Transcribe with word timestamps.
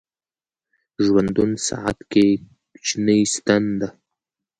ژوندون 1.05 1.51
ساعت 1.67 1.99
کې 2.11 2.25
کوچنۍ 2.73 3.21
ستن 3.33 3.63
ده 3.79 3.89